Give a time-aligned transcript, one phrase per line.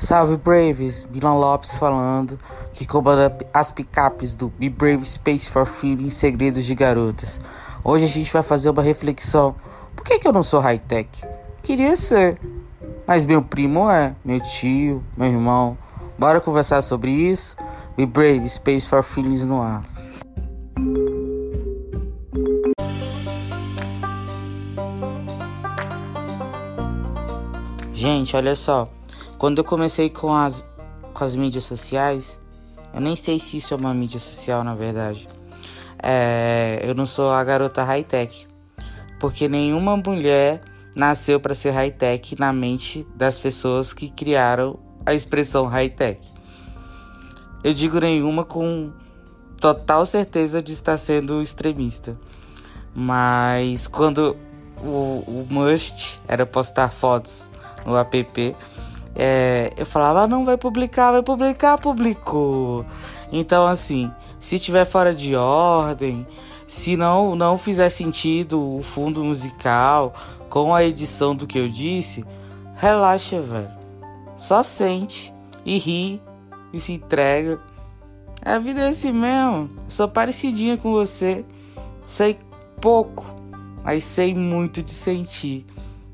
[0.00, 2.38] Salve Braves, Milan Lopes falando,
[2.72, 7.38] que comanda as picapes do Be Brave Space for Feeling Segredos de Garotas.
[7.84, 9.54] Hoje a gente vai fazer uma reflexão.
[9.94, 11.22] Por que, que eu não sou high-tech?
[11.62, 12.40] Queria ser,
[13.06, 15.76] mas meu primo é, meu tio, meu irmão.
[16.18, 17.54] Bora conversar sobre isso?
[17.94, 19.84] Be Brave Space for Feelings no ar.
[27.92, 28.88] Gente, olha só.
[29.40, 30.66] Quando eu comecei com as,
[31.14, 32.38] com as mídias sociais,
[32.92, 35.26] eu nem sei se isso é uma mídia social, na verdade.
[36.02, 38.46] É, eu não sou a garota high-tech.
[39.18, 40.60] Porque nenhuma mulher
[40.94, 46.20] nasceu para ser high-tech na mente das pessoas que criaram a expressão high-tech.
[47.64, 48.92] Eu digo nenhuma com
[49.58, 52.14] total certeza de estar sendo extremista.
[52.94, 54.36] Mas quando
[54.84, 57.50] o, o must era postar fotos
[57.86, 58.54] no app,
[59.14, 62.84] é, eu falava, ah, não, vai publicar, vai publicar, publicou.
[63.32, 66.26] Então, assim, se tiver fora de ordem,
[66.66, 70.14] se não, não fizer sentido o fundo musical
[70.48, 72.24] com a edição do que eu disse,
[72.74, 73.70] relaxa, velho.
[74.36, 76.22] Só sente e ri
[76.72, 77.60] e se entrega.
[78.42, 79.68] A vida é assim mesmo.
[79.86, 81.44] Sou parecidinha com você.
[82.04, 82.38] Sei
[82.80, 83.26] pouco,
[83.84, 85.66] mas sei muito de sentir.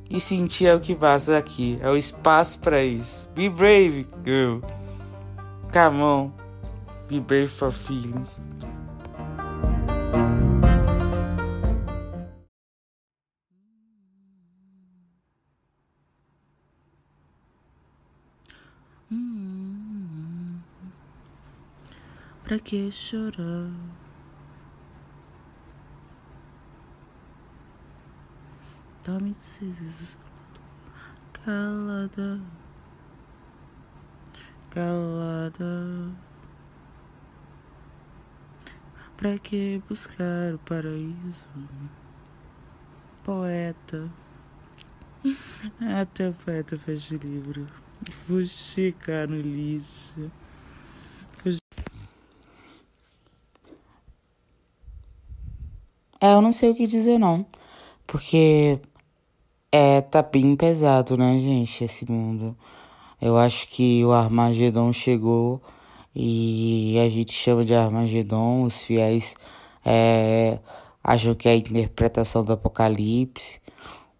[0.09, 1.79] E sentir é o que basta aqui.
[1.83, 3.29] É o espaço para isso.
[3.35, 4.61] Be brave, girl.
[5.73, 6.33] Come on.
[7.09, 8.41] Be brave for feelings.
[22.47, 23.73] Pra que chorar?
[29.09, 29.33] Me
[31.33, 32.41] calada,
[34.69, 36.11] calada.
[39.17, 41.47] Pra que buscar o paraíso?
[43.23, 44.11] Poeta.
[46.01, 47.69] Até o poeta fez livro.
[48.11, 50.33] Fuxicar no lixo.
[56.21, 57.47] É, eu não sei o que dizer não.
[58.05, 58.81] Porque
[59.71, 62.57] é, tá bem pesado, né, gente, esse mundo.
[63.21, 65.61] Eu acho que o Armagedon chegou
[66.15, 68.65] e a gente chama de Armagedon.
[68.65, 69.37] Os fiéis
[69.85, 70.59] é,
[71.03, 73.61] acham que é a interpretação do Apocalipse,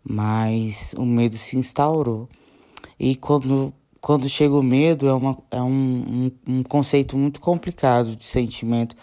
[0.03, 2.29] mas o medo se instaurou.
[2.99, 8.17] E quando, quando chega o medo, é, uma, é um, um, um conceito muito complicado
[8.17, 8.97] de sentimento.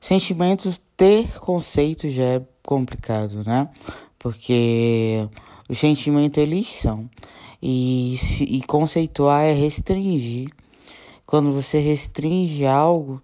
[0.00, 3.68] Sentimentos ter conceito já é complicado, né?
[4.18, 5.28] Porque
[5.70, 7.08] os sentimentos eles são.
[7.62, 10.50] E, e conceituar é restringir.
[11.24, 13.22] Quando você restringe algo,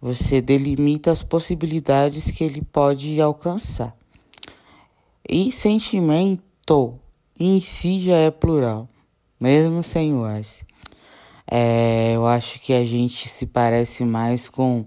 [0.00, 3.96] você delimita as possibilidades que ele pode alcançar.
[5.28, 6.96] E sentimento
[7.38, 8.88] em si já é plural,
[9.40, 10.64] mesmo sem o S.
[11.50, 14.86] É, eu acho que a gente se parece mais com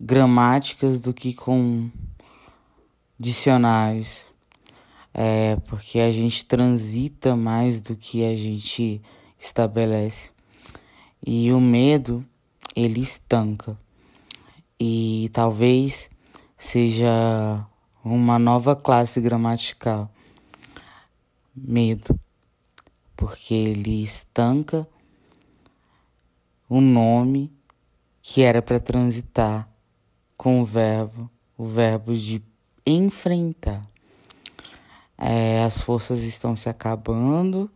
[0.00, 1.88] gramáticas do que com
[3.16, 4.28] dicionários
[5.20, 9.02] é porque a gente transita mais do que a gente
[9.36, 10.30] estabelece.
[11.26, 12.24] E o medo,
[12.72, 13.76] ele estanca.
[14.78, 16.08] E talvez
[16.56, 17.66] seja
[18.04, 20.08] uma nova classe gramatical.
[21.52, 22.16] Medo.
[23.16, 24.86] Porque ele estanca
[26.68, 27.52] o nome
[28.22, 29.68] que era para transitar
[30.36, 32.40] com o verbo, o verbo de
[32.86, 33.84] enfrentar.
[35.18, 37.68] É, as forças estão se acabando.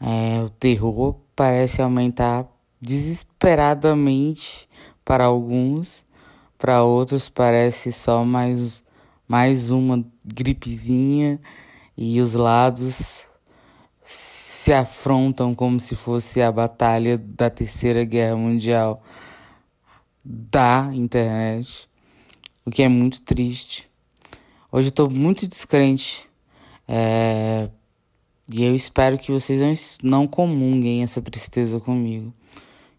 [0.00, 2.46] É, o terror parece aumentar
[2.80, 4.68] desesperadamente
[5.04, 6.04] para alguns,
[6.58, 8.84] para outros parece só mais,
[9.26, 11.40] mais uma gripezinha
[11.96, 13.24] e os lados
[14.02, 19.02] se afrontam como se fosse a batalha da Terceira Guerra Mundial
[20.24, 21.88] da internet,
[22.64, 23.88] o que é muito triste.
[24.72, 26.28] Hoje eu estou muito descrente
[26.86, 27.70] é,
[28.50, 32.32] e eu espero que vocês não comunguem essa tristeza comigo.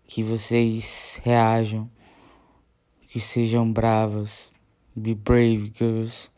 [0.07, 1.89] Que vocês reajam.
[3.09, 4.49] Que sejam bravas.
[4.95, 6.29] Be brave, girls.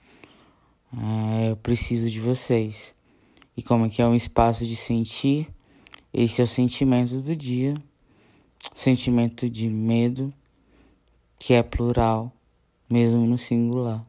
[0.93, 2.93] É, eu preciso de vocês.
[3.55, 5.47] E como que é um espaço de sentir,
[6.13, 7.75] esse é o sentimento do dia.
[8.75, 10.33] Sentimento de medo,
[11.39, 12.31] que é plural,
[12.89, 14.05] mesmo no singular.